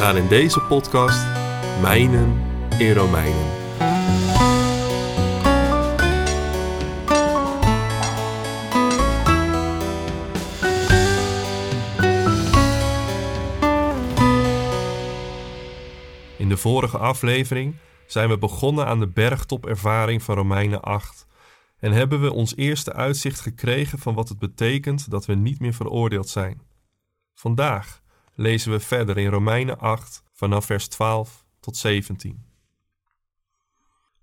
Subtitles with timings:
[0.00, 1.26] Gaan in deze podcast
[1.80, 2.42] mijnen
[2.78, 3.46] in Romeinen.
[16.36, 17.76] In de vorige aflevering
[18.06, 21.26] zijn we begonnen aan de bergtopervaring van Romeinen 8
[21.78, 25.74] en hebben we ons eerste uitzicht gekregen van wat het betekent dat we niet meer
[25.74, 26.60] veroordeeld zijn.
[27.34, 28.00] Vandaag
[28.40, 32.44] lezen we verder in Romeinen 8 vanaf vers 12 tot 17.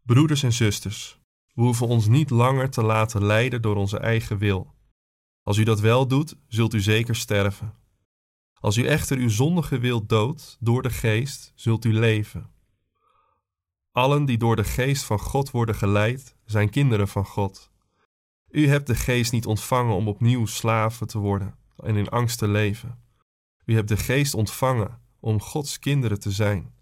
[0.04, 1.20] Broeders en zusters,
[1.54, 4.74] we hoeven ons niet langer te laten leiden door onze eigen wil.
[5.44, 7.74] Als u dat wel doet, zult u zeker sterven.
[8.60, 12.50] Als u echter uw zondige wil doodt door de geest, zult u leven.
[13.92, 17.72] Allen die door de geest van God worden geleid, zijn kinderen van God.
[18.50, 22.48] U hebt de geest niet ontvangen om opnieuw slaven te worden en in angst te
[22.48, 23.06] leven.
[23.68, 26.74] U hebt de geest ontvangen om Gods kinderen te zijn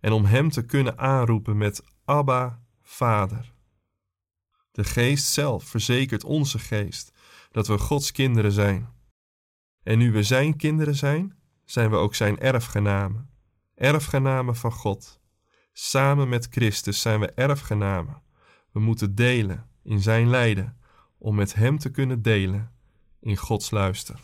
[0.00, 3.52] en om Hem te kunnen aanroepen met Abba, Vader.
[4.70, 7.12] De geest zelf verzekert onze geest
[7.50, 8.88] dat we Gods kinderen zijn.
[9.82, 13.30] En nu we Zijn kinderen zijn, zijn we ook Zijn erfgenamen,
[13.74, 15.20] erfgenamen van God.
[15.72, 18.22] Samen met Christus zijn we erfgenamen.
[18.72, 20.76] We moeten delen in Zijn lijden
[21.18, 22.72] om met Hem te kunnen delen
[23.20, 24.20] in Gods luister.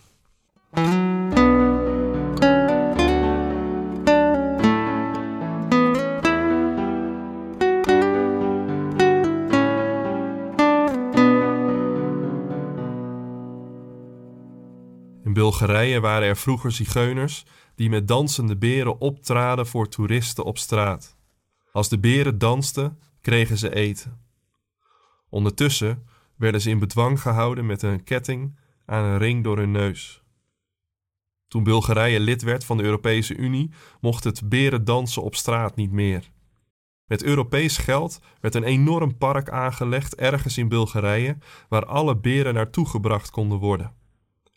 [15.30, 21.16] In Bulgarije waren er vroeger zigeuners die met dansende beren optraden voor toeristen op straat.
[21.72, 24.20] Als de beren dansten, kregen ze eten.
[25.28, 30.22] Ondertussen werden ze in bedwang gehouden met een ketting aan een ring door hun neus.
[31.48, 33.70] Toen Bulgarije lid werd van de Europese Unie,
[34.00, 36.30] mocht het berendansen op straat niet meer.
[37.04, 41.36] Met Europees geld werd een enorm park aangelegd ergens in Bulgarije,
[41.68, 43.98] waar alle beren naartoe gebracht konden worden.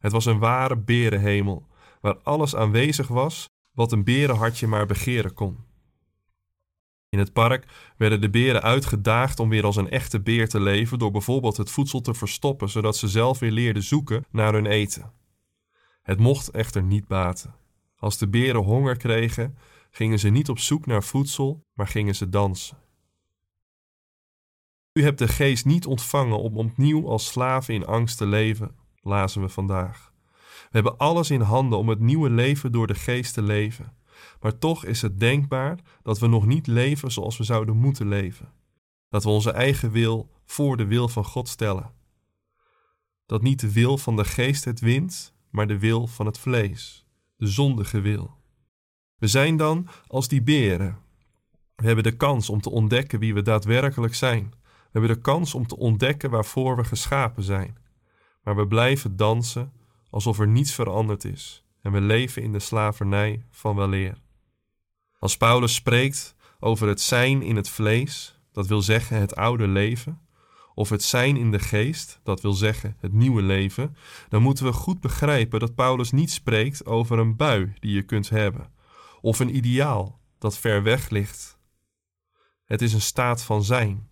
[0.04, 1.68] Het was een ware berenhemel,
[2.02, 5.58] waar alles aanwezig was wat een berenhartje maar begeren kon.
[7.10, 11.00] In het park werden de beren uitgedaagd om weer als een echte beer te leven
[11.00, 15.12] door bijvoorbeeld het voedsel te verstoppen, zodat ze zelf weer leerden zoeken naar hun eten.
[16.02, 17.56] Het mocht echter niet baten.
[17.98, 19.58] Als de beren honger kregen,
[19.92, 22.78] gingen ze niet op zoek naar voedsel, maar gingen ze dansen.
[24.94, 29.42] U hebt de geest niet ontvangen om opnieuw als slaven in angst te leven, lazen
[29.42, 30.12] we vandaag.
[30.74, 33.94] We hebben alles in handen om het nieuwe leven door de geest te leven.
[34.42, 38.52] Maar toch is het denkbaar dat we nog niet leven zoals we zouden moeten leven.
[39.10, 41.92] Dat we onze eigen wil voor de wil van God stellen.
[43.26, 47.06] Dat niet de wil van de geest het wint, maar de wil van het vlees,
[47.36, 48.38] de zondige wil.
[49.16, 50.98] We zijn dan als die beren.
[51.76, 54.54] We hebben de kans om te ontdekken wie we daadwerkelijk zijn.
[54.64, 57.78] We hebben de kans om te ontdekken waarvoor we geschapen zijn.
[58.44, 59.74] Maar we blijven dansen
[60.10, 64.22] alsof er niets veranderd is en we leven in de slavernij van weleer.
[65.20, 70.22] Als Paulus spreekt over het zijn in het vlees, dat wil zeggen het oude leven,
[70.76, 73.96] of het zijn in de geest, dat wil zeggen het nieuwe leven,
[74.30, 78.30] dan moeten we goed begrijpen dat Paulus niet spreekt over een bui die je kunt
[78.30, 78.72] hebben,
[79.22, 81.58] of een ideaal dat ver weg ligt.
[82.66, 84.10] Het is een staat van zijn.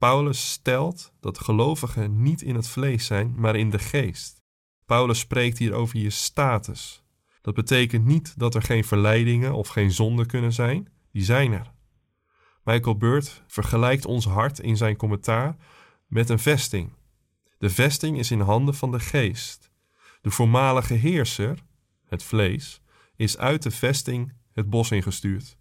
[0.00, 4.42] Paulus stelt dat gelovigen niet in het vlees zijn, maar in de geest.
[4.86, 7.02] Paulus spreekt hier over je status.
[7.40, 11.72] Dat betekent niet dat er geen verleidingen of geen zonden kunnen zijn, die zijn er.
[12.64, 15.56] Michael Beurt vergelijkt ons hart in zijn commentaar
[16.06, 16.92] met een vesting.
[17.58, 19.70] De vesting is in handen van de geest.
[20.20, 21.58] De voormalige heerser,
[22.06, 22.80] het vlees,
[23.16, 25.58] is uit de vesting het bos ingestuurd.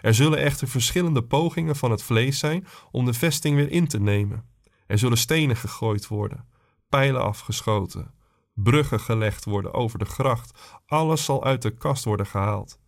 [0.00, 4.00] Er zullen echter verschillende pogingen van het vlees zijn om de vesting weer in te
[4.00, 4.44] nemen.
[4.86, 6.46] Er zullen stenen gegooid worden,
[6.88, 8.14] pijlen afgeschoten,
[8.54, 10.58] bruggen gelegd worden over de gracht.
[10.86, 12.78] Alles zal uit de kast worden gehaald.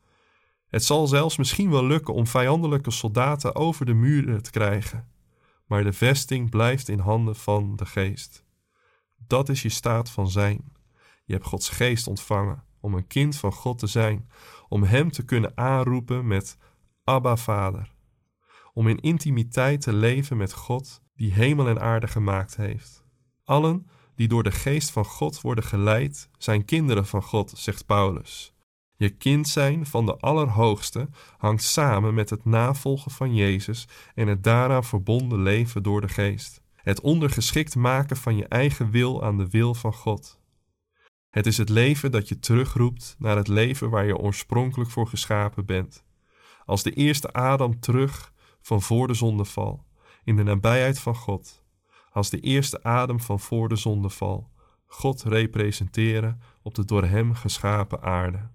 [0.68, 5.08] Het zal zelfs misschien wel lukken om vijandelijke soldaten over de muren te krijgen.
[5.66, 8.44] Maar de vesting blijft in handen van de geest.
[9.26, 10.72] Dat is je staat van zijn.
[11.24, 14.28] Je hebt Gods geest ontvangen om een kind van God te zijn,
[14.68, 16.56] om Hem te kunnen aanroepen met
[17.06, 17.92] Abba Vader.
[18.72, 23.04] Om in intimiteit te leven met God die hemel en aarde gemaakt heeft.
[23.44, 28.54] Allen die door de geest van God worden geleid, zijn kinderen van God, zegt Paulus.
[28.96, 34.42] Je kind zijn van de Allerhoogste hangt samen met het navolgen van Jezus en het
[34.42, 36.62] daaraan verbonden leven door de geest.
[36.74, 40.40] Het ondergeschikt maken van je eigen wil aan de wil van God.
[41.30, 45.66] Het is het leven dat je terugroept naar het leven waar je oorspronkelijk voor geschapen
[45.66, 46.03] bent.
[46.64, 49.84] Als de eerste Adam terug van voor de zondeval,
[50.24, 51.64] in de nabijheid van God.
[52.12, 54.50] Als de eerste adem van voor de zondeval,
[54.86, 58.50] God representeren op de door Hem geschapen aarde.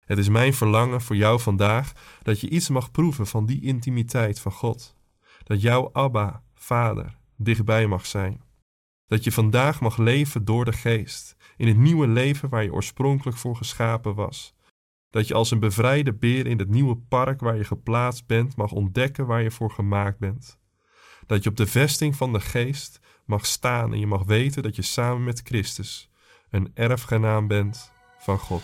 [0.00, 4.40] Het is mijn verlangen voor jou vandaag dat je iets mag proeven van die intimiteit
[4.40, 4.96] van God.
[5.44, 8.42] Dat jouw Abba, Vader, dichtbij mag zijn.
[9.06, 13.36] Dat je vandaag mag leven door de Geest, in het nieuwe leven waar je oorspronkelijk
[13.36, 14.55] voor geschapen was.
[15.16, 18.72] Dat je als een bevrijde beer in het nieuwe park waar je geplaatst bent mag
[18.72, 20.58] ontdekken waar je voor gemaakt bent.
[21.26, 24.76] Dat je op de vesting van de Geest mag staan en je mag weten dat
[24.76, 26.10] je samen met Christus
[26.50, 28.62] een erfgenaam bent van God.